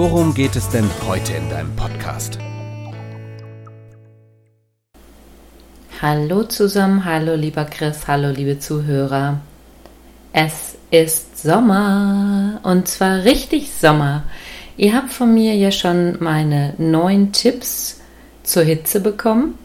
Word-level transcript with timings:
worum 0.00 0.32
geht 0.32 0.56
es 0.56 0.66
denn 0.70 0.88
heute 1.06 1.34
in 1.34 1.50
deinem 1.50 1.76
Podcast? 1.76 2.38
Hallo 6.00 6.44
zusammen, 6.44 7.04
hallo 7.04 7.34
lieber 7.34 7.66
Chris, 7.66 8.08
hallo 8.08 8.30
liebe 8.30 8.58
Zuhörer. 8.58 9.42
Es 10.32 10.78
ist 10.90 11.42
Sommer 11.42 12.60
und 12.62 12.88
zwar 12.88 13.24
richtig 13.24 13.72
Sommer. 13.72 14.22
Ihr 14.78 14.94
habt 14.94 15.12
von 15.12 15.34
mir 15.34 15.54
ja 15.54 15.70
schon 15.70 16.16
meine 16.18 16.72
neun 16.78 17.32
Tipps 17.32 18.00
zur 18.42 18.62
Hitze 18.62 19.00
bekommen. 19.00 19.58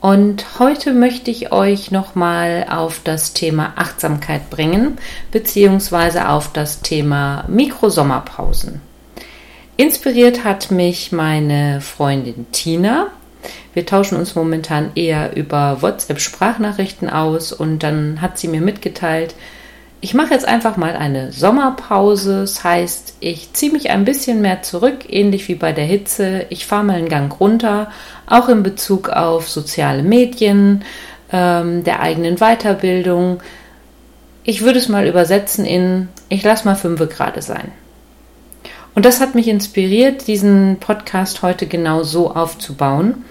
Und 0.00 0.58
heute 0.58 0.94
möchte 0.94 1.30
ich 1.30 1.52
euch 1.52 1.90
nochmal 1.90 2.64
auf 2.70 3.02
das 3.04 3.34
Thema 3.34 3.74
Achtsamkeit 3.76 4.48
bringen, 4.48 4.96
beziehungsweise 5.32 6.30
auf 6.30 6.50
das 6.50 6.80
Thema 6.80 7.44
Mikrosommerpausen. 7.48 8.87
Inspiriert 9.80 10.42
hat 10.42 10.72
mich 10.72 11.12
meine 11.12 11.80
Freundin 11.80 12.46
Tina. 12.50 13.12
Wir 13.74 13.86
tauschen 13.86 14.18
uns 14.18 14.34
momentan 14.34 14.90
eher 14.96 15.36
über 15.36 15.80
WhatsApp-Sprachnachrichten 15.80 17.08
aus 17.08 17.52
und 17.52 17.84
dann 17.84 18.20
hat 18.20 18.38
sie 18.38 18.48
mir 18.48 18.60
mitgeteilt, 18.60 19.36
ich 20.00 20.14
mache 20.14 20.34
jetzt 20.34 20.48
einfach 20.48 20.76
mal 20.76 20.96
eine 20.96 21.30
Sommerpause. 21.30 22.40
Das 22.40 22.64
heißt, 22.64 23.18
ich 23.20 23.52
ziehe 23.52 23.70
mich 23.70 23.90
ein 23.90 24.04
bisschen 24.04 24.40
mehr 24.42 24.62
zurück, 24.62 25.04
ähnlich 25.08 25.46
wie 25.46 25.54
bei 25.54 25.70
der 25.70 25.84
Hitze. 25.84 26.46
Ich 26.50 26.66
fahre 26.66 26.82
mal 26.82 26.96
einen 26.96 27.08
Gang 27.08 27.38
runter, 27.38 27.88
auch 28.26 28.48
in 28.48 28.64
Bezug 28.64 29.10
auf 29.10 29.48
soziale 29.48 30.02
Medien, 30.02 30.84
ähm, 31.30 31.84
der 31.84 32.00
eigenen 32.00 32.38
Weiterbildung. 32.38 33.44
Ich 34.42 34.60
würde 34.62 34.80
es 34.80 34.88
mal 34.88 35.06
übersetzen 35.06 35.64
in, 35.64 36.08
ich 36.28 36.42
lasse 36.42 36.64
mal 36.64 36.74
fünf 36.74 36.98
Grad 37.10 37.40
sein. 37.44 37.70
Und 38.98 39.04
das 39.04 39.20
hat 39.20 39.36
mich 39.36 39.46
inspiriert, 39.46 40.26
diesen 40.26 40.78
Podcast 40.80 41.42
heute 41.42 41.68
genau 41.68 42.02
so 42.02 42.34
aufzubauen. 42.34 43.24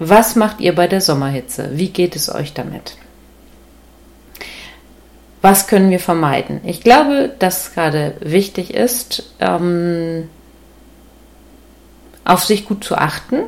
Was 0.00 0.34
macht 0.34 0.58
ihr 0.58 0.74
bei 0.74 0.88
der 0.88 1.00
Sommerhitze? 1.00 1.70
Wie 1.74 1.90
geht 1.90 2.16
es 2.16 2.28
euch 2.28 2.54
damit? 2.54 2.96
Was 5.42 5.68
können 5.68 5.90
wir 5.90 6.00
vermeiden? 6.00 6.60
Ich 6.64 6.80
glaube, 6.80 7.36
dass 7.38 7.72
gerade 7.72 8.16
wichtig 8.18 8.74
ist, 8.74 9.32
ähm, 9.38 10.28
auf 12.24 12.42
sich 12.44 12.66
gut 12.66 12.82
zu 12.82 12.96
achten, 12.96 13.44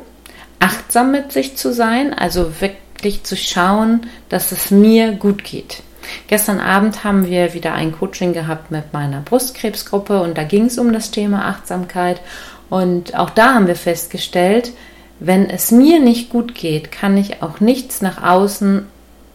achtsam 0.59 1.11
mit 1.11 1.33
sich 1.33 1.57
zu 1.57 1.73
sein, 1.73 2.13
also 2.13 2.61
wirklich 2.61 3.25
zu 3.25 3.35
schauen, 3.35 4.07
dass 4.29 4.53
es 4.53 4.71
mir 4.71 5.11
gut 5.11 5.43
geht. 5.43 5.83
Gestern 6.27 6.59
Abend 6.59 7.03
haben 7.03 7.27
wir 7.27 7.53
wieder 7.53 7.73
ein 7.73 7.91
Coaching 7.91 8.33
gehabt 8.33 8.71
mit 8.71 8.93
meiner 8.93 9.21
Brustkrebsgruppe 9.21 10.21
und 10.21 10.37
da 10.37 10.43
ging 10.43 10.65
es 10.65 10.77
um 10.77 10.93
das 10.93 11.11
Thema 11.11 11.45
Achtsamkeit 11.45 12.21
und 12.69 13.15
auch 13.15 13.29
da 13.29 13.53
haben 13.53 13.67
wir 13.67 13.75
festgestellt, 13.75 14.71
wenn 15.19 15.49
es 15.49 15.71
mir 15.71 15.99
nicht 15.99 16.29
gut 16.29 16.53
geht, 16.53 16.91
kann 16.91 17.17
ich 17.17 17.41
auch 17.41 17.59
nichts 17.59 18.01
nach 18.01 18.21
außen 18.23 18.85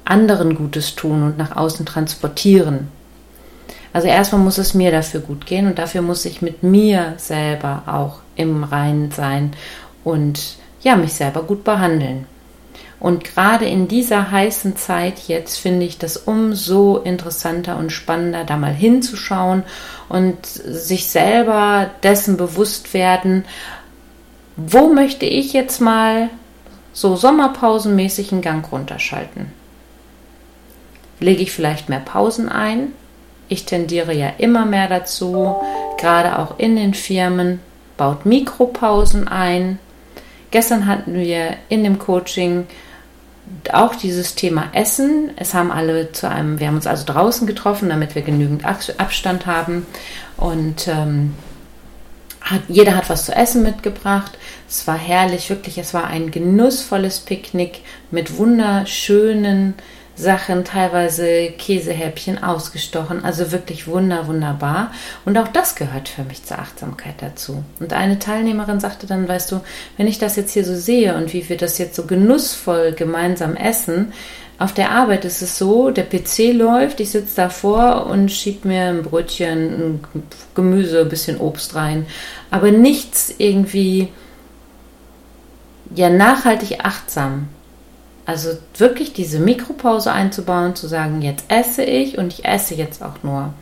anderen 0.04 0.54
Gutes 0.54 0.94
tun 0.94 1.22
und 1.22 1.38
nach 1.38 1.56
außen 1.56 1.86
transportieren. 1.86 2.88
Also 3.92 4.08
erstmal 4.08 4.40
muss 4.40 4.58
es 4.58 4.74
mir 4.74 4.90
dafür 4.90 5.20
gut 5.20 5.46
gehen 5.46 5.66
und 5.66 5.78
dafür 5.78 6.02
muss 6.02 6.24
ich 6.24 6.40
mit 6.40 6.62
mir 6.62 7.14
selber 7.18 7.82
auch 7.86 8.20
im 8.36 8.64
Reinen 8.64 9.10
sein 9.10 9.52
und 10.02 10.56
ja, 10.80 10.96
mich 10.96 11.12
selber 11.12 11.42
gut 11.42 11.64
behandeln. 11.64 12.26
Und 13.02 13.24
gerade 13.24 13.64
in 13.64 13.88
dieser 13.88 14.30
heißen 14.30 14.76
Zeit 14.76 15.26
jetzt 15.26 15.58
finde 15.58 15.84
ich 15.84 15.98
das 15.98 16.16
umso 16.16 16.98
interessanter 16.98 17.76
und 17.76 17.90
spannender, 17.90 18.44
da 18.44 18.56
mal 18.56 18.72
hinzuschauen 18.72 19.64
und 20.08 20.46
sich 20.46 21.08
selber 21.08 21.90
dessen 22.04 22.36
bewusst 22.36 22.94
werden, 22.94 23.44
wo 24.56 24.88
möchte 24.92 25.26
ich 25.26 25.52
jetzt 25.52 25.80
mal 25.80 26.30
so 26.92 27.16
sommerpausenmäßig 27.16 28.30
einen 28.30 28.42
Gang 28.42 28.70
runterschalten 28.70 29.50
lege 31.22 31.42
ich 31.42 31.52
vielleicht 31.52 31.88
mehr 31.88 32.00
Pausen 32.00 32.48
ein. 32.48 32.92
Ich 33.48 33.64
tendiere 33.64 34.12
ja 34.12 34.32
immer 34.38 34.66
mehr 34.66 34.88
dazu, 34.88 35.56
gerade 35.98 36.38
auch 36.38 36.58
in 36.58 36.76
den 36.76 36.94
Firmen, 36.94 37.60
baut 37.96 38.26
Mikropausen 38.26 39.28
ein. 39.28 39.78
Gestern 40.50 40.86
hatten 40.86 41.14
wir 41.14 41.56
in 41.68 41.84
dem 41.84 41.98
Coaching 41.98 42.66
auch 43.72 43.94
dieses 43.94 44.34
Thema 44.34 44.70
Essen. 44.72 45.30
Es 45.36 45.54
haben 45.54 45.70
alle 45.70 46.12
zu 46.12 46.28
einem, 46.28 46.60
wir 46.60 46.68
haben 46.68 46.76
uns 46.76 46.86
also 46.86 47.04
draußen 47.04 47.46
getroffen, 47.46 47.88
damit 47.88 48.14
wir 48.14 48.22
genügend 48.22 48.64
Abstand 48.64 49.46
haben. 49.46 49.86
Und 50.36 50.88
ähm, 50.88 51.34
hat, 52.40 52.62
jeder 52.68 52.96
hat 52.96 53.08
was 53.08 53.26
zu 53.26 53.34
essen 53.34 53.62
mitgebracht. 53.62 54.32
Es 54.68 54.86
war 54.86 54.98
herrlich, 54.98 55.48
wirklich. 55.50 55.78
Es 55.78 55.94
war 55.94 56.06
ein 56.06 56.30
genussvolles 56.30 57.20
Picknick 57.20 57.80
mit 58.10 58.36
wunderschönen 58.36 59.74
Sachen, 60.14 60.64
teilweise 60.64 61.50
Käsehäppchen 61.56 62.42
ausgestochen, 62.42 63.24
also 63.24 63.50
wirklich 63.50 63.86
wunder, 63.86 64.26
wunderbar. 64.26 64.92
Und 65.24 65.38
auch 65.38 65.48
das 65.48 65.74
gehört 65.74 66.08
für 66.08 66.22
mich 66.24 66.44
zur 66.44 66.58
Achtsamkeit 66.58 67.14
dazu. 67.20 67.64
Und 67.80 67.92
eine 67.92 68.18
Teilnehmerin 68.18 68.80
sagte 68.80 69.06
dann, 69.06 69.26
weißt 69.26 69.52
du, 69.52 69.60
wenn 69.96 70.06
ich 70.06 70.18
das 70.18 70.36
jetzt 70.36 70.52
hier 70.52 70.64
so 70.64 70.74
sehe 70.74 71.14
und 71.16 71.32
wie 71.32 71.48
wir 71.48 71.56
das 71.56 71.78
jetzt 71.78 71.96
so 71.96 72.04
genussvoll 72.04 72.92
gemeinsam 72.92 73.56
essen, 73.56 74.12
auf 74.58 74.72
der 74.72 74.92
Arbeit 74.92 75.24
ist 75.24 75.42
es 75.42 75.58
so, 75.58 75.90
der 75.90 76.04
PC 76.04 76.52
läuft, 76.52 77.00
ich 77.00 77.10
sitze 77.10 77.34
davor 77.34 78.06
und 78.06 78.30
schiebe 78.30 78.68
mir 78.68 78.84
ein 78.84 79.02
Brötchen, 79.02 79.48
ein 79.58 80.04
Gemüse, 80.54 81.00
ein 81.00 81.08
bisschen 81.08 81.38
Obst 81.38 81.74
rein, 81.74 82.06
aber 82.50 82.70
nichts 82.70 83.34
irgendwie 83.38 84.08
ja 85.94 86.10
nachhaltig 86.10 86.84
achtsam. 86.84 87.48
Also 88.24 88.50
wirklich 88.76 89.12
diese 89.12 89.40
Mikropause 89.40 90.12
einzubauen, 90.12 90.76
zu 90.76 90.86
sagen, 90.86 91.22
jetzt 91.22 91.44
esse 91.48 91.82
ich 91.82 92.18
und 92.18 92.32
ich 92.32 92.44
esse 92.44 92.74
jetzt 92.74 93.02
auch 93.02 93.22
nur. 93.22 93.52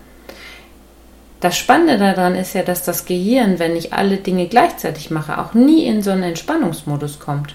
Das 1.41 1.57
Spannende 1.57 1.97
daran 1.97 2.35
ist 2.35 2.53
ja, 2.53 2.63
dass 2.63 2.85
das 2.85 3.07
Gehirn, 3.07 3.59
wenn 3.59 3.75
ich 3.75 3.95
alle 3.95 4.19
Dinge 4.19 4.47
gleichzeitig 4.47 5.11
mache, 5.11 5.39
auch 5.39 5.55
nie 5.55 5.87
in 5.87 6.03
so 6.03 6.11
einen 6.11 6.25
Entspannungsmodus 6.25 7.19
kommt. 7.19 7.55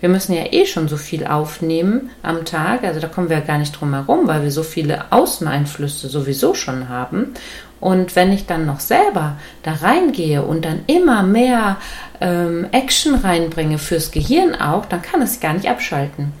Wir 0.00 0.08
müssen 0.08 0.32
ja 0.32 0.44
eh 0.50 0.64
schon 0.66 0.88
so 0.88 0.96
viel 0.96 1.26
aufnehmen 1.26 2.10
am 2.22 2.44
Tag, 2.44 2.84
also 2.84 3.00
da 3.00 3.08
kommen 3.08 3.28
wir 3.28 3.38
ja 3.38 3.44
gar 3.44 3.58
nicht 3.58 3.78
drum 3.78 3.92
herum, 3.92 4.26
weil 4.26 4.42
wir 4.42 4.50
so 4.50 4.62
viele 4.62 5.12
Außeneinflüsse 5.12 6.08
sowieso 6.08 6.54
schon 6.54 6.88
haben. 6.88 7.34
Und 7.80 8.16
wenn 8.16 8.32
ich 8.32 8.46
dann 8.46 8.66
noch 8.66 8.80
selber 8.80 9.36
da 9.62 9.72
reingehe 9.72 10.42
und 10.42 10.64
dann 10.64 10.80
immer 10.86 11.22
mehr 11.22 11.78
ähm, 12.20 12.66
Action 12.72 13.14
reinbringe 13.14 13.78
fürs 13.78 14.10
Gehirn 14.10 14.54
auch, 14.54 14.86
dann 14.86 15.02
kann 15.02 15.22
es 15.22 15.40
gar 15.40 15.54
nicht 15.54 15.68
abschalten. 15.68 16.32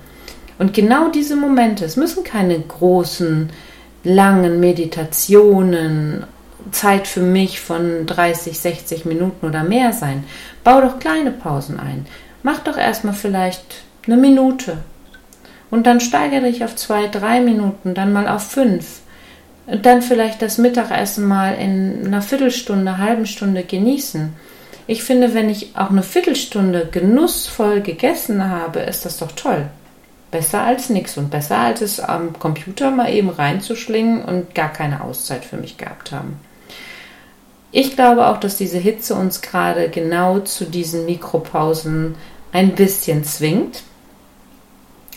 Und 0.58 0.74
genau 0.74 1.08
diese 1.08 1.36
Momente, 1.36 1.86
es 1.86 1.96
müssen 1.96 2.24
keine 2.24 2.58
großen, 2.58 3.50
langen 4.04 4.60
Meditationen, 4.60 6.24
Zeit 6.72 7.06
für 7.06 7.22
mich 7.22 7.60
von 7.60 8.06
30, 8.06 8.58
60 8.58 9.04
Minuten 9.06 9.46
oder 9.46 9.64
mehr 9.64 9.92
sein. 9.92 10.24
Bau 10.62 10.82
doch 10.82 10.98
kleine 10.98 11.30
Pausen 11.30 11.80
ein. 11.80 12.06
Mach 12.42 12.60
doch 12.60 12.76
erstmal 12.76 13.14
vielleicht 13.14 13.82
eine 14.06 14.16
Minute. 14.16 14.78
Und 15.70 15.86
dann 15.86 16.00
steigere 16.00 16.42
dich 16.42 16.64
auf 16.64 16.74
zwei, 16.76 17.06
drei 17.06 17.40
Minuten, 17.40 17.94
dann 17.94 18.12
mal 18.12 18.28
auf 18.28 18.50
fünf. 18.50 19.00
Und 19.66 19.86
dann 19.86 20.02
vielleicht 20.02 20.42
das 20.42 20.58
Mittagessen 20.58 21.26
mal 21.26 21.54
in 21.54 22.06
einer 22.06 22.22
Viertelstunde, 22.22 22.98
halben 22.98 23.26
Stunde 23.26 23.62
genießen. 23.62 24.34
Ich 24.86 25.04
finde, 25.04 25.34
wenn 25.34 25.48
ich 25.48 25.76
auch 25.76 25.90
eine 25.90 26.02
Viertelstunde 26.02 26.88
genussvoll 26.90 27.80
gegessen 27.80 28.48
habe, 28.48 28.80
ist 28.80 29.04
das 29.04 29.18
doch 29.18 29.30
toll. 29.32 29.66
Besser 30.32 30.62
als 30.62 30.90
nichts 30.90 31.16
und 31.16 31.30
besser 31.30 31.58
als 31.58 31.80
es 31.80 32.00
am 32.00 32.36
Computer 32.38 32.90
mal 32.90 33.12
eben 33.12 33.30
reinzuschlingen 33.30 34.24
und 34.24 34.54
gar 34.54 34.72
keine 34.72 35.02
Auszeit 35.02 35.44
für 35.44 35.56
mich 35.56 35.76
gehabt 35.76 36.10
haben. 36.10 36.40
Ich 37.72 37.94
glaube 37.94 38.26
auch, 38.26 38.38
dass 38.38 38.56
diese 38.56 38.78
Hitze 38.78 39.14
uns 39.14 39.42
gerade 39.42 39.88
genau 39.90 40.40
zu 40.40 40.64
diesen 40.64 41.06
Mikropausen 41.06 42.16
ein 42.52 42.74
bisschen 42.74 43.24
zwingt. 43.24 43.82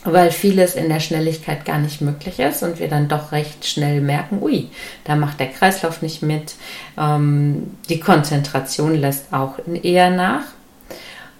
weil 0.05 0.31
vieles 0.31 0.75
in 0.75 0.89
der 0.89 0.99
Schnelligkeit 0.99 1.65
gar 1.65 1.79
nicht 1.79 2.01
möglich 2.01 2.39
ist 2.39 2.61
und 2.63 2.79
wir 2.79 2.89
dann 2.89 3.07
doch 3.07 3.31
recht 3.31 3.65
schnell 3.65 4.01
merken, 4.01 4.41
ui, 4.41 4.69
da 5.05 5.15
macht 5.15 5.39
der 5.39 5.47
Kreislauf 5.47 6.01
nicht 6.01 6.21
mit, 6.21 6.55
ähm, 6.97 7.77
die 7.89 7.99
Konzentration 7.99 8.95
lässt 8.95 9.33
auch 9.33 9.59
eher 9.81 10.09
nach 10.09 10.43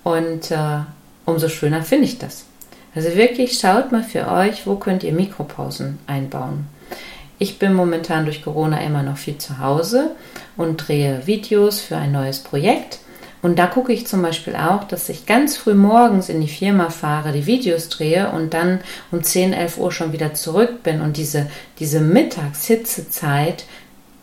und 0.03 0.51
äh, 0.51 0.79
umso 1.25 1.49
schöner 1.49 1.83
finde 1.83 2.05
ich 2.05 2.19
das. 2.19 2.45
Also 2.95 3.15
wirklich 3.15 3.59
schaut 3.59 3.91
mal 3.91 4.03
für 4.03 4.29
euch, 4.29 4.67
wo 4.67 4.75
könnt 4.75 5.03
ihr 5.03 5.13
Mikropausen 5.13 5.99
einbauen. 6.07 6.67
Ich 7.43 7.59
bin 7.59 7.73
momentan 7.73 8.23
durch 8.23 8.41
Corona 8.41 8.79
immer 8.85 9.03
noch 9.03 9.17
viel 9.17 9.37
zu 9.37 9.59
Hause 9.59 10.11
und 10.55 10.77
drehe 10.77 11.27
Videos 11.27 11.81
für 11.81 11.97
ein 11.97 12.13
neues 12.13 12.39
Projekt 12.39 12.99
und 13.41 13.59
da 13.59 13.67
gucke 13.67 13.91
ich 13.91 14.07
zum 14.07 14.21
Beispiel 14.21 14.55
auch, 14.55 14.85
dass 14.85 15.09
ich 15.09 15.25
ganz 15.25 15.57
früh 15.57 15.73
morgens 15.73 16.29
in 16.29 16.39
die 16.39 16.47
Firma 16.47 16.89
fahre, 16.89 17.33
die 17.33 17.45
Videos 17.45 17.89
drehe 17.89 18.31
und 18.31 18.53
dann 18.53 18.79
um 19.11 19.23
10, 19.23 19.51
11 19.51 19.77
Uhr 19.77 19.91
schon 19.91 20.13
wieder 20.13 20.33
zurück 20.33 20.83
bin 20.83 21.01
und 21.01 21.17
diese, 21.17 21.47
diese 21.79 21.99
Mittagshitzezeit 21.99 23.65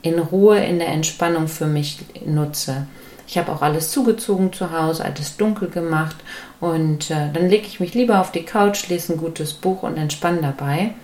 in 0.00 0.19
Ruhe 0.19 0.58
in 0.64 0.78
der 0.78 0.88
Entspannung 0.88 1.46
für 1.46 1.66
mich 1.66 1.99
nutze. 2.25 2.87
Ich 3.28 3.37
habe 3.37 3.52
auch 3.52 3.61
alles 3.61 3.90
zugezogen 3.90 4.50
zu 4.55 4.73
Hause, 4.73 5.05
alles 5.05 5.37
dunkel 5.37 5.69
gemacht 5.69 6.16
und 6.58 7.11
äh, 7.11 7.28
dann 7.34 7.50
lege 7.50 7.66
ich 7.66 7.81
mich 7.81 7.93
lieber 7.93 8.23
auf 8.23 8.32
die 8.32 8.44
Couch, 8.44 8.88
lese 8.88 9.12
ein 9.12 9.19
gutes 9.19 9.52
Buch 9.52 9.82
und 9.82 9.99
entspanne 9.99 10.40
dabei. 10.40 10.94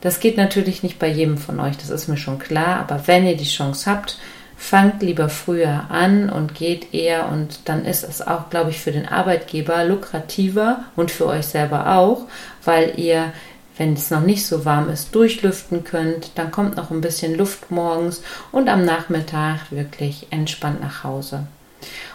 Das 0.00 0.20
geht 0.20 0.36
natürlich 0.36 0.82
nicht 0.82 0.98
bei 0.98 1.08
jedem 1.08 1.38
von 1.38 1.58
euch, 1.60 1.76
das 1.76 1.90
ist 1.90 2.08
mir 2.08 2.16
schon 2.16 2.38
klar, 2.38 2.78
aber 2.80 3.06
wenn 3.06 3.26
ihr 3.26 3.36
die 3.36 3.44
Chance 3.44 3.90
habt, 3.90 4.18
fangt 4.56 5.02
lieber 5.02 5.28
früher 5.28 5.86
an 5.90 6.30
und 6.30 6.54
geht 6.54 6.94
eher 6.94 7.28
und 7.28 7.60
dann 7.66 7.84
ist 7.84 8.04
es 8.04 8.26
auch, 8.26 8.50
glaube 8.50 8.70
ich, 8.70 8.80
für 8.80 8.92
den 8.92 9.06
Arbeitgeber 9.06 9.84
lukrativer 9.84 10.84
und 10.96 11.10
für 11.10 11.26
euch 11.26 11.46
selber 11.46 11.96
auch, 11.96 12.22
weil 12.64 12.98
ihr, 12.98 13.32
wenn 13.76 13.92
es 13.92 14.10
noch 14.10 14.22
nicht 14.22 14.46
so 14.46 14.64
warm 14.64 14.88
ist, 14.88 15.14
durchlüften 15.14 15.84
könnt. 15.84 16.30
Dann 16.36 16.50
kommt 16.50 16.76
noch 16.76 16.90
ein 16.90 17.02
bisschen 17.02 17.36
Luft 17.36 17.70
morgens 17.70 18.22
und 18.50 18.68
am 18.68 18.84
Nachmittag 18.84 19.70
wirklich 19.70 20.28
entspannt 20.30 20.80
nach 20.80 21.04
Hause. 21.04 21.46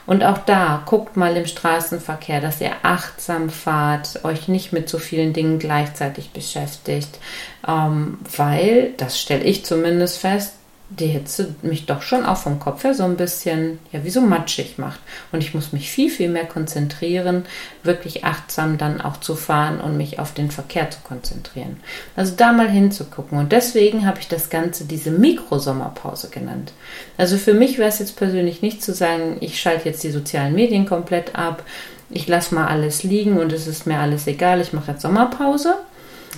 Und 0.06 0.24
auch 0.24 0.40
da 0.40 0.84
guckt 0.86 1.18
mal 1.18 1.36
im 1.38 1.46
Straßenverkehr, 1.46 2.42
dass 2.42 2.62
ihr 2.62 2.72
achtsam 2.84 3.50
fahrt, 3.50 4.24
euch 4.24 4.48
nicht 4.48 4.74
mit 4.74 4.90
so 4.90 4.98
vielen 4.98 5.34
Dingen 5.34 5.60
gleichzeitig 5.60 6.32
beschäftigt, 6.32 7.20
ähm, 7.68 8.20
weil, 8.36 8.94
das 8.98 9.20
stelle 9.20 9.44
ich 9.44 9.66
zumindest 9.66 10.20
fest, 10.20 10.56
die 11.00 11.08
Hitze 11.08 11.56
mich 11.62 11.86
doch 11.86 12.02
schon 12.02 12.26
auch 12.26 12.38
vom 12.38 12.60
Kopf 12.60 12.84
her 12.84 12.94
so 12.94 13.04
ein 13.04 13.16
bisschen, 13.16 13.80
ja, 13.94 14.04
wie 14.04 14.10
so 14.10 14.20
matschig 14.20 14.78
macht. 14.78 15.00
Und 15.32 15.42
ich 15.42 15.54
muss 15.54 15.72
mich 15.72 15.90
viel, 15.90 16.10
viel 16.10 16.30
mehr 16.30 16.46
konzentrieren, 16.46 17.46
wirklich 17.84 18.26
achtsam 18.26 18.78
dann 18.78 19.00
auch 19.00 19.18
zu 19.18 19.36
fahren 19.36 19.80
und 19.80 19.96
mich 19.96 20.20
auf 20.20 20.34
den 20.34 20.52
Verkehr 20.52 20.92
zu 20.92 21.00
konzentrieren. 21.02 21.78
Also 22.18 22.34
da 22.36 22.52
mal 22.52 22.70
hinzugucken. 22.70 23.38
Und 23.38 23.54
deswegen 23.54 24.06
habe 24.06 24.20
ich 24.20 24.28
das 24.28 24.50
Ganze 24.50 24.84
diese 24.84 25.12
Mikrosommerpause 25.12 26.30
genannt. 26.30 26.74
Also 27.18 27.38
für 27.38 27.54
mich 27.54 27.78
wäre 27.78 27.90
es 27.90 28.00
jetzt 28.00 28.18
persönlich 28.18 28.62
nicht 28.62 28.84
zu 28.84 28.94
sagen, 28.94 29.38
ich 29.40 29.62
schalte 29.62 29.88
jetzt 29.88 30.04
die 30.04 30.12
sozialen 30.12 30.54
Medien 30.54 30.86
komplett 30.86 31.36
ab, 31.36 31.64
ich 32.10 32.28
lasse 32.28 32.54
mal 32.54 32.68
alles 32.68 33.04
liegen 33.04 33.40
und 33.40 33.54
es 33.54 33.68
ist 33.68 33.88
mir 33.88 34.00
alles 34.00 34.28
egal, 34.28 34.60
ich 34.60 34.74
mache 34.74 34.92
jetzt 34.92 35.04
Sommerpause 35.04 35.76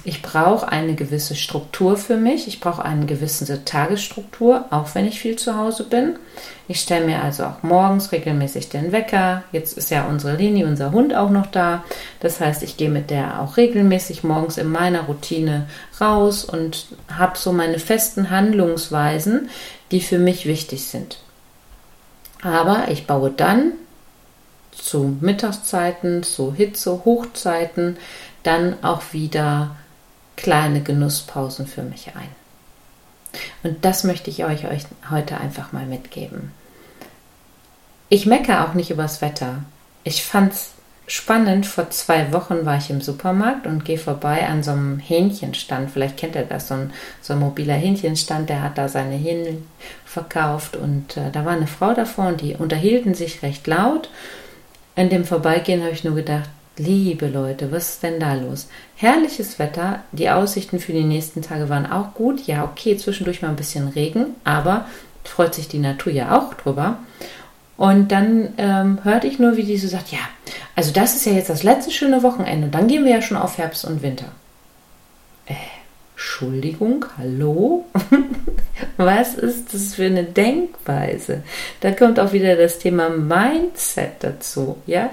ich 0.04 0.22
brauche 0.22 0.68
eine 0.68 0.96
gewisse 0.96 1.36
Struktur 1.36 1.98
für 1.98 2.18
mich. 2.18 2.48
Ich 2.48 2.60
brauche 2.60 2.84
eine 2.84 3.06
gewisse 3.06 3.64
Tagesstruktur, 3.64 4.66
auch 4.70 4.94
wenn 4.96 5.08
ich 5.08 5.20
viel 5.20 5.38
zu 5.38 5.56
Hause 5.56 5.84
bin. 5.86 6.18
Ich 6.68 6.80
stelle 6.80 7.06
mir 7.06 7.22
also 7.22 7.44
auch 7.44 7.64
morgens 7.64 8.12
regelmäßig 8.12 8.70
den 8.70 8.92
Wecker. 8.92 9.44
Jetzt 9.52 9.78
ist 9.78 9.92
ja 9.92 10.06
unsere 10.06 10.36
Linie, 10.36 10.66
unser 10.66 10.92
Hund 10.92 11.16
auch 11.16 11.30
noch 11.30 11.48
da. 11.48 11.84
Das 12.20 12.40
heißt, 12.40 12.64
ich 12.64 12.78
gehe 12.78 12.90
mit 12.90 13.10
der 13.10 13.42
auch 13.42 13.58
regelmäßig 13.58 14.24
morgens 14.24 14.58
in 14.58 14.68
meiner 14.68 15.04
Routine 15.04 15.68
raus 16.02 16.44
und 16.44 16.88
habe 17.08 17.38
so 17.38 17.54
meine 17.54 17.80
festen 17.80 18.30
Handlungsweisen, 18.30 19.50
die 19.92 20.02
für 20.02 20.20
mich 20.20 20.46
wichtig 20.46 20.86
sind. 20.88 21.20
Aber 22.42 22.90
ich 22.90 23.08
baue 23.08 23.30
dann 23.30 23.74
zu 24.72 25.16
Mittagszeiten, 25.22 26.24
zu 26.24 26.54
Hitze, 26.54 27.06
Hochzeiten 27.06 27.98
dann 28.44 28.84
auch 28.84 29.14
wieder 29.14 29.76
kleine 30.36 30.82
Genusspausen 30.82 31.68
für 31.68 31.84
mich 31.84 32.12
ein. 32.16 32.30
Und 33.64 33.84
das 33.84 34.04
möchte 34.04 34.30
ich 34.30 34.46
euch, 34.46 34.68
euch 34.68 34.84
heute 35.10 35.38
einfach 35.38 35.72
mal 35.72 35.86
mitgeben. 35.86 36.52
Ich 38.10 38.26
meckere 38.26 38.68
auch 38.68 38.74
nicht 38.74 38.92
übers 38.92 39.22
Wetter. 39.22 39.64
Ich 40.04 40.24
fand 40.24 40.54
es 40.54 40.72
spannend. 41.08 41.66
Vor 41.66 41.90
zwei 41.90 42.32
Wochen 42.32 42.66
war 42.66 42.78
ich 42.78 42.90
im 42.90 43.02
Supermarkt 43.02 43.66
und 43.66 43.86
gehe 43.86 43.98
vorbei 43.98 44.48
an 44.48 44.64
so 44.64 44.72
einem 44.72 45.00
Hähnchenstand. 45.00 45.92
Vielleicht 45.92 46.18
kennt 46.18 46.36
ihr 46.36 46.44
das, 46.44 46.68
so 46.68 46.76
ein, 46.76 46.94
so 47.22 47.34
ein 47.34 47.40
mobiler 47.40 47.74
Hähnchenstand, 47.74 48.50
der 48.50 48.62
hat 48.62 48.78
da 48.78 48.88
seine 48.88 49.16
Hähnen 49.16 49.68
verkauft. 50.06 50.76
Und 50.76 51.18
äh, 51.18 51.32
da 51.32 51.46
war 51.46 51.54
eine 51.54 51.68
Frau 51.68 51.94
davor 51.94 52.28
und 52.28 52.42
die 52.42 52.56
unterhielten 52.56 53.14
sich 53.14 53.42
recht 53.42 53.66
laut. 53.68 54.10
In 54.96 55.10
dem 55.10 55.26
Vorbeigehen 55.26 55.82
habe 55.82 55.94
ich 55.94 56.04
nur 56.04 56.16
gedacht, 56.16 56.50
Liebe 56.78 57.28
Leute, 57.28 57.72
was 57.72 57.90
ist 57.90 58.04
denn 58.04 58.20
da 58.20 58.34
los? 58.34 58.68
Herrliches 58.96 59.60
Wetter, 59.60 60.04
die 60.12 60.32
Aussichten 60.32 60.80
für 60.80 60.92
die 60.92 61.04
nächsten 61.04 61.44
Tage 61.44 61.70
waren 61.70 61.86
auch 61.86 62.16
gut. 62.16 62.48
Ja, 62.48 62.64
okay, 62.64 62.98
zwischendurch 62.98 63.44
mal 63.44 63.50
ein 63.50 63.56
bisschen 63.56 63.90
Regen, 63.90 64.36
aber 64.44 64.88
freut 65.24 65.54
sich 65.54 65.68
die 65.68 65.78
Natur 65.78 66.12
ja 66.12 66.36
auch 66.36 66.56
drüber. 66.56 66.98
Und 67.78 68.12
dann 68.12 68.54
ähm, 68.58 69.00
hörte 69.04 69.28
ich 69.28 69.38
nur, 69.38 69.56
wie 69.56 69.64
die 69.64 69.78
so 69.78 69.88
sagt, 69.88 70.12
ja, 70.12 70.20
also 70.76 70.92
das 70.92 71.16
ist 71.16 71.26
ja 71.28 71.34
jetzt 71.34 71.52
das 71.52 71.62
letzte 71.62 71.92
schöne 71.92 72.24
Wochenende. 72.24 72.70
Dann 72.70 72.88
gehen 72.88 73.06
wir 73.06 73.12
ja 73.12 73.22
schon 73.22 73.38
auf 73.38 73.60
Herbst 73.60 73.86
und 73.86 74.02
Winter. 74.02 74.32
Äh, 75.46 75.54
Entschuldigung, 76.16 77.06
hallo? 77.20 77.86
Was 78.98 79.36
ist 79.36 79.76
das 79.76 79.94
für 79.94 80.06
eine 80.06 80.24
Denkweise? 80.24 81.44
Da 81.82 81.92
kommt 81.92 82.20
auch 82.20 82.34
wieder 82.34 82.56
das 82.56 82.80
Thema 82.80 83.10
Mindset 83.10 84.14
dazu, 84.22 84.78
ja? 84.88 85.12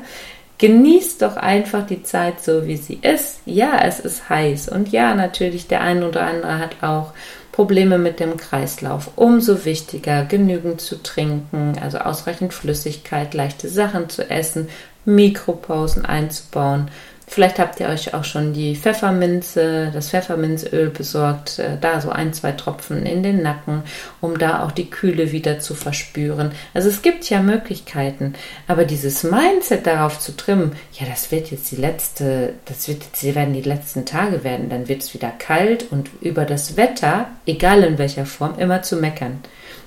Genießt 0.61 1.23
doch 1.23 1.39
einfach 1.39 1.87
die 1.87 2.03
Zeit 2.03 2.43
so, 2.43 2.67
wie 2.67 2.77
sie 2.77 2.99
ist. 3.01 3.41
Ja, 3.47 3.81
es 3.83 3.99
ist 3.99 4.29
heiß 4.29 4.69
und 4.69 4.91
ja, 4.91 5.15
natürlich, 5.15 5.69
der 5.69 5.81
ein 5.81 6.03
oder 6.03 6.27
andere 6.27 6.59
hat 6.59 6.83
auch 6.83 7.15
Probleme 7.51 7.97
mit 7.97 8.21
dem 8.21 8.37
Kreislauf. 8.37 9.13
Umso 9.17 9.65
wichtiger, 9.65 10.27
genügend 10.27 10.83
zu 10.83 11.03
trinken, 11.03 11.79
also 11.81 11.97
ausreichend 11.97 12.53
Flüssigkeit, 12.53 13.33
leichte 13.33 13.71
Sachen 13.71 14.11
zu 14.11 14.29
essen, 14.29 14.69
Mikropausen 15.07 16.05
einzubauen, 16.05 16.91
Vielleicht 17.33 17.61
habt 17.61 17.79
ihr 17.79 17.89
euch 17.89 18.13
auch 18.13 18.25
schon 18.25 18.55
die 18.55 18.75
Pfefferminze, 18.75 19.93
das 19.95 20.11
Pfefferminzöl 20.11 20.91
besorgt, 20.91 21.61
äh, 21.61 21.77
da 21.81 22.01
so 22.01 22.11
ein, 22.11 22.33
zwei 22.33 22.51
Tropfen 22.51 23.07
in 23.07 23.23
den 23.23 23.41
Nacken, 23.41 23.85
um 24.21 24.37
da 24.37 24.65
auch 24.65 24.73
die 24.73 24.91
Kühle 24.91 25.31
wieder 25.31 25.61
zu 25.61 25.75
verspüren. 25.75 26.51
Also 26.75 26.89
es 26.89 27.03
gibt 27.03 27.31
ja 27.31 27.41
Möglichkeiten, 27.41 28.35
aber 28.67 28.85
dieses 28.85 29.23
Mindset 29.23 29.87
darauf 29.87 30.19
zu 30.19 30.37
trimmen, 30.37 30.73
ja, 30.95 31.07
das 31.07 31.31
wird 31.31 31.53
jetzt 31.53 31.71
die 31.71 31.77
letzte, 31.77 32.55
das 32.65 32.89
wird 32.89 33.05
jetzt, 33.05 33.23
werden 33.23 33.55
die 33.55 33.63
letzten 33.63 34.05
Tage 34.05 34.43
werden, 34.43 34.69
dann 34.69 34.89
wird 34.89 35.03
es 35.03 35.15
wieder 35.15 35.31
kalt 35.31 35.87
und 35.93 36.11
über 36.21 36.45
das 36.45 36.77
Wetter, 36.77 37.29
egal 37.47 37.85
in 37.85 37.97
welcher 37.99 38.27
Form, 38.27 38.59
immer 38.59 38.83
zu 38.83 38.97
meckern. 38.97 39.39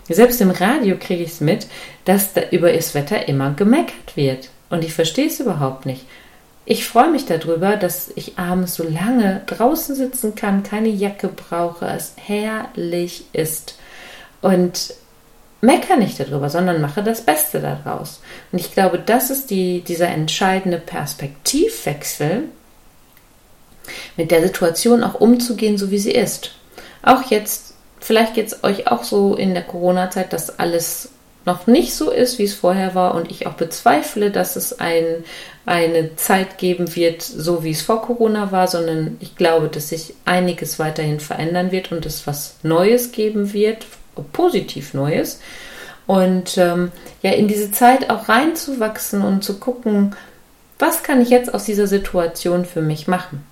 Selbst 0.07 0.39
im 0.39 0.51
Radio 0.51 0.95
kriege 0.97 1.23
ich 1.23 1.31
es 1.31 1.41
mit, 1.41 1.67
dass 2.05 2.31
da 2.31 2.41
über 2.51 2.71
das 2.71 2.95
Wetter 2.95 3.27
immer 3.27 3.51
gemeckert 3.51 4.15
wird. 4.15 4.49
Und 4.69 4.85
ich 4.85 4.93
verstehe 4.93 5.27
es 5.27 5.41
überhaupt 5.41 5.85
nicht. 5.85 6.05
Ich 6.65 6.87
freue 6.87 7.11
mich 7.11 7.25
darüber, 7.25 7.75
dass 7.75 8.11
ich 8.15 8.37
abends 8.37 8.75
so 8.75 8.83
lange 8.83 9.41
draußen 9.47 9.95
sitzen 9.95 10.35
kann, 10.35 10.63
keine 10.63 10.87
Jacke 10.87 11.27
brauche, 11.27 11.85
es 11.87 12.13
herrlich 12.15 13.25
ist. 13.33 13.77
Und 14.41 14.93
meckere 15.59 15.97
nicht 15.97 16.19
darüber, 16.19 16.49
sondern 16.49 16.81
mache 16.81 17.03
das 17.03 17.21
Beste 17.21 17.59
daraus. 17.59 18.21
Und 18.51 18.59
ich 18.59 18.71
glaube, 18.71 18.99
das 18.99 19.29
ist 19.29 19.49
die, 19.49 19.81
dieser 19.81 20.07
entscheidende 20.07 20.77
Perspektivwechsel, 20.77 22.43
mit 24.15 24.31
der 24.31 24.41
Situation 24.41 25.03
auch 25.03 25.15
umzugehen, 25.15 25.77
so 25.77 25.91
wie 25.91 25.99
sie 25.99 26.11
ist. 26.11 26.51
Auch 27.01 27.23
jetzt, 27.29 27.73
vielleicht 27.99 28.33
geht 28.33 28.47
es 28.47 28.63
euch 28.63 28.87
auch 28.87 29.03
so 29.03 29.35
in 29.35 29.53
der 29.53 29.63
Corona-Zeit, 29.63 30.31
dass 30.31 30.59
alles 30.59 31.09
noch 31.45 31.67
nicht 31.67 31.93
so 31.93 32.09
ist, 32.11 32.39
wie 32.39 32.43
es 32.43 32.53
vorher 32.53 32.95
war 32.95 33.15
und 33.15 33.29
ich 33.29 33.47
auch 33.47 33.53
bezweifle, 33.53 34.31
dass 34.31 34.55
es 34.55 34.79
ein, 34.79 35.23
eine 35.65 36.15
Zeit 36.15 36.57
geben 36.57 36.95
wird, 36.95 37.21
so 37.21 37.63
wie 37.63 37.71
es 37.71 37.81
vor 37.81 38.01
Corona 38.01 38.51
war, 38.51 38.67
sondern 38.67 39.17
ich 39.19 39.35
glaube, 39.35 39.67
dass 39.67 39.89
sich 39.89 40.13
einiges 40.25 40.79
weiterhin 40.79 41.19
verändern 41.19 41.71
wird 41.71 41.91
und 41.91 42.05
es 42.05 42.25
was 42.27 42.55
Neues 42.63 43.11
geben 43.11 43.53
wird, 43.53 43.85
positiv 44.31 44.93
Neues. 44.93 45.39
Und 46.05 46.57
ähm, 46.57 46.91
ja, 47.21 47.31
in 47.31 47.47
diese 47.47 47.71
Zeit 47.71 48.09
auch 48.09 48.27
reinzuwachsen 48.29 49.21
und 49.21 49.43
zu 49.43 49.59
gucken, 49.59 50.15
was 50.79 51.03
kann 51.03 51.21
ich 51.21 51.29
jetzt 51.29 51.53
aus 51.53 51.63
dieser 51.63 51.87
Situation 51.87 52.65
für 52.65 52.81
mich 52.81 53.07
machen? 53.07 53.45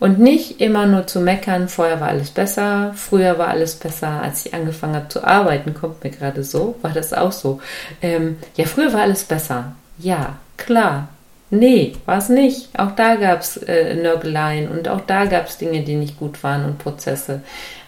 Und 0.00 0.20
nicht 0.20 0.60
immer 0.60 0.86
nur 0.86 1.06
zu 1.08 1.20
meckern, 1.20 1.68
vorher 1.68 2.00
war 2.00 2.08
alles 2.08 2.30
besser, 2.30 2.92
früher 2.94 3.36
war 3.36 3.48
alles 3.48 3.74
besser, 3.74 4.22
als 4.22 4.46
ich 4.46 4.54
angefangen 4.54 4.94
habe 4.94 5.08
zu 5.08 5.24
arbeiten, 5.24 5.74
kommt 5.74 6.04
mir 6.04 6.10
gerade 6.10 6.44
so, 6.44 6.76
war 6.82 6.92
das 6.92 7.12
auch 7.12 7.32
so. 7.32 7.60
Ähm, 8.00 8.38
ja, 8.56 8.64
früher 8.66 8.92
war 8.92 9.02
alles 9.02 9.24
besser. 9.24 9.72
Ja, 9.98 10.36
klar. 10.56 11.08
Nee, 11.50 11.94
war 12.04 12.18
es 12.18 12.28
nicht. 12.28 12.68
Auch 12.78 12.92
da 12.92 13.16
gab 13.16 13.40
es 13.40 13.56
äh, 13.56 13.94
Nörgeleien 13.94 14.68
und 14.68 14.88
auch 14.88 15.00
da 15.00 15.24
gab 15.24 15.48
es 15.48 15.56
Dinge, 15.56 15.82
die 15.82 15.96
nicht 15.96 16.18
gut 16.18 16.44
waren 16.44 16.64
und 16.64 16.78
Prozesse. 16.78 17.40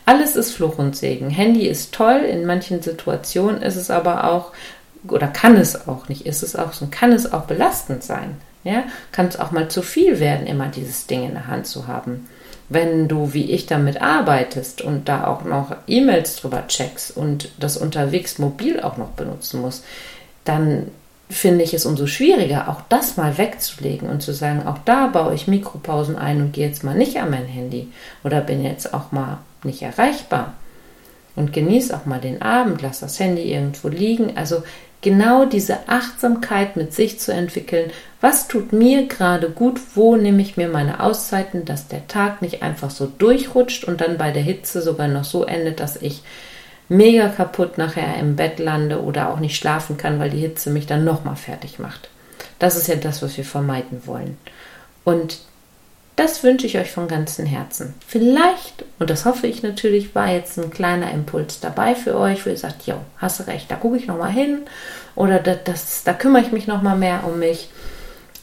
Alles 0.06 0.34
ist 0.34 0.52
Fluch 0.52 0.78
und 0.78 0.96
Segen. 0.96 1.30
Handy 1.30 1.68
ist 1.68 1.92
toll, 1.94 2.20
in 2.20 2.46
manchen 2.46 2.82
Situationen 2.82 3.62
ist 3.62 3.76
es 3.76 3.90
aber 3.90 4.24
auch, 4.24 4.52
oder 5.06 5.28
kann 5.28 5.56
es 5.56 5.86
auch 5.86 6.08
nicht, 6.08 6.26
ist 6.26 6.42
es 6.42 6.56
auch 6.56 6.72
so, 6.72 6.88
kann 6.90 7.12
es 7.12 7.32
auch 7.32 7.42
belastend 7.42 8.02
sein. 8.02 8.36
Ja, 8.62 8.84
kann 9.12 9.26
es 9.26 9.38
auch 9.38 9.52
mal 9.52 9.68
zu 9.68 9.82
viel 9.82 10.20
werden, 10.20 10.46
immer 10.46 10.68
dieses 10.68 11.06
Ding 11.06 11.24
in 11.24 11.32
der 11.32 11.46
Hand 11.46 11.66
zu 11.66 11.86
haben. 11.86 12.28
Wenn 12.68 13.08
du 13.08 13.32
wie 13.32 13.50
ich 13.50 13.66
damit 13.66 14.00
arbeitest 14.00 14.82
und 14.82 15.08
da 15.08 15.26
auch 15.26 15.44
noch 15.44 15.74
E-Mails 15.86 16.36
drüber 16.36 16.66
checkst 16.68 17.16
und 17.16 17.50
das 17.58 17.76
unterwegs 17.76 18.38
mobil 18.38 18.80
auch 18.80 18.96
noch 18.96 19.10
benutzen 19.10 19.60
musst, 19.60 19.84
dann 20.44 20.88
finde 21.30 21.64
ich 21.64 21.72
es 21.72 21.86
umso 21.86 22.06
schwieriger, 22.06 22.68
auch 22.68 22.82
das 22.88 23.16
mal 23.16 23.38
wegzulegen 23.38 24.08
und 24.08 24.20
zu 24.20 24.34
sagen, 24.34 24.66
auch 24.66 24.78
da 24.84 25.06
baue 25.06 25.34
ich 25.34 25.46
Mikropausen 25.46 26.16
ein 26.16 26.40
und 26.40 26.52
gehe 26.52 26.66
jetzt 26.66 26.82
mal 26.82 26.96
nicht 26.96 27.18
an 27.18 27.30
mein 27.30 27.46
Handy 27.46 27.88
oder 28.24 28.40
bin 28.40 28.64
jetzt 28.64 28.92
auch 28.92 29.12
mal 29.12 29.38
nicht 29.62 29.82
erreichbar. 29.82 30.54
Und 31.36 31.52
genieße 31.52 31.96
auch 31.96 32.06
mal 32.06 32.20
den 32.20 32.42
Abend, 32.42 32.82
lass 32.82 33.00
das 33.00 33.20
Handy 33.20 33.52
irgendwo 33.52 33.88
liegen. 33.88 34.36
Also 34.36 34.64
genau 35.02 35.44
diese 35.46 35.88
Achtsamkeit 35.88 36.76
mit 36.76 36.92
sich 36.92 37.18
zu 37.18 37.32
entwickeln. 37.32 37.90
Was 38.20 38.48
tut 38.48 38.72
mir 38.72 39.06
gerade 39.06 39.50
gut? 39.50 39.80
Wo 39.94 40.16
nehme 40.16 40.42
ich 40.42 40.56
mir 40.56 40.68
meine 40.68 41.00
Auszeiten, 41.00 41.64
dass 41.64 41.88
der 41.88 42.06
Tag 42.06 42.42
nicht 42.42 42.62
einfach 42.62 42.90
so 42.90 43.06
durchrutscht 43.06 43.84
und 43.84 44.00
dann 44.00 44.18
bei 44.18 44.30
der 44.30 44.42
Hitze 44.42 44.82
sogar 44.82 45.08
noch 45.08 45.24
so 45.24 45.44
endet, 45.44 45.80
dass 45.80 45.96
ich 45.96 46.22
mega 46.88 47.28
kaputt 47.28 47.78
nachher 47.78 48.16
im 48.18 48.36
Bett 48.36 48.58
lande 48.58 49.02
oder 49.02 49.30
auch 49.30 49.40
nicht 49.40 49.56
schlafen 49.56 49.96
kann, 49.96 50.18
weil 50.18 50.30
die 50.30 50.40
Hitze 50.40 50.70
mich 50.70 50.86
dann 50.86 51.04
nochmal 51.04 51.36
fertig 51.36 51.78
macht. 51.78 52.10
Das 52.58 52.76
ist 52.76 52.88
ja 52.88 52.96
das, 52.96 53.22
was 53.22 53.36
wir 53.36 53.44
vermeiden 53.44 54.02
wollen. 54.04 54.36
Und 55.04 55.38
das 56.16 56.42
wünsche 56.42 56.66
ich 56.66 56.76
euch 56.78 56.90
von 56.90 57.08
ganzem 57.08 57.46
Herzen. 57.46 57.94
Vielleicht, 58.06 58.84
und 58.98 59.08
das 59.08 59.24
hoffe 59.24 59.46
ich 59.46 59.62
natürlich, 59.62 60.14
war 60.14 60.30
jetzt 60.30 60.58
ein 60.58 60.70
kleiner 60.70 61.10
Impuls 61.12 61.60
dabei 61.60 61.94
für 61.94 62.16
euch, 62.18 62.44
wo 62.44 62.50
ihr 62.50 62.56
sagt, 62.56 62.86
jo, 62.86 62.94
hast 63.18 63.40
du 63.40 63.46
recht, 63.46 63.70
da 63.70 63.76
gucke 63.76 63.96
ich 63.96 64.06
nochmal 64.06 64.32
hin 64.32 64.62
oder 65.14 65.38
das, 65.38 65.64
das, 65.64 66.04
da 66.04 66.12
kümmere 66.12 66.42
ich 66.42 66.52
mich 66.52 66.66
nochmal 66.66 66.96
mehr 66.96 67.24
um 67.24 67.38
mich. 67.38 67.70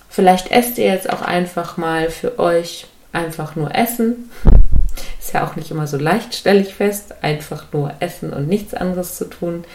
Vielleicht 0.10 0.52
esst 0.52 0.78
ihr 0.78 0.86
jetzt 0.86 1.10
auch 1.10 1.22
einfach 1.22 1.78
mal 1.78 2.10
für 2.10 2.40
euch 2.40 2.88
einfach 3.12 3.56
nur 3.56 3.76
Essen 3.76 4.30
ist 5.28 5.34
ja 5.34 5.46
auch 5.46 5.58
nicht 5.58 5.72
immer 5.72 5.88
so 5.88 5.98
leicht, 5.98 6.36
stelle 6.36 6.62
ich 6.62 6.74
fest, 6.74 7.16
einfach 7.22 7.66
nur 7.74 7.92
essen 8.00 8.32
und 8.32 8.48
nichts 8.48 8.74
anderes 8.74 9.18
zu 9.18 9.26
tun. 9.26 9.66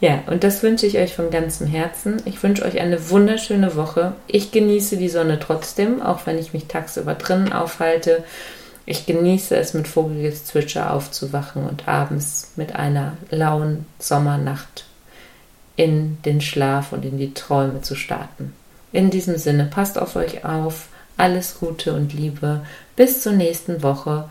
Ja, 0.00 0.22
und 0.26 0.42
das 0.42 0.62
wünsche 0.62 0.86
ich 0.86 0.96
euch 0.96 1.14
von 1.14 1.30
ganzem 1.30 1.66
Herzen. 1.66 2.22
Ich 2.24 2.42
wünsche 2.42 2.64
euch 2.64 2.80
eine 2.80 3.10
wunderschöne 3.10 3.76
Woche. 3.76 4.14
Ich 4.26 4.52
genieße 4.52 4.96
die 4.96 5.10
Sonne 5.10 5.38
trotzdem, 5.38 6.00
auch 6.00 6.24
wenn 6.24 6.38
ich 6.38 6.54
mich 6.54 6.64
tagsüber 6.64 7.14
drinnen 7.14 7.52
aufhalte. 7.52 8.24
Ich 8.86 9.04
genieße 9.04 9.54
es, 9.54 9.74
mit 9.74 9.86
Vogelgezwitscher 9.86 10.90
aufzuwachen 10.90 11.68
und 11.68 11.86
abends 11.86 12.52
mit 12.56 12.74
einer 12.74 13.12
lauen 13.30 13.84
Sommernacht 13.98 14.86
in 15.76 16.16
den 16.24 16.40
Schlaf 16.40 16.92
und 16.92 17.04
in 17.04 17.18
die 17.18 17.34
Träume 17.34 17.82
zu 17.82 17.96
starten. 17.96 18.54
In 18.92 19.10
diesem 19.10 19.36
Sinne, 19.36 19.66
passt 19.66 19.98
auf 19.98 20.16
euch 20.16 20.46
auf. 20.46 20.88
Alles 21.18 21.58
Gute 21.60 21.92
und 21.92 22.14
Liebe. 22.14 22.62
Bis 22.96 23.20
zur 23.20 23.32
nächsten 23.32 23.82
Woche 23.82 24.30